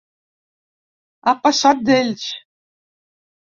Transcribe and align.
Ha 1.29 1.35
passat 1.45 1.85
d’ells. 1.91 2.27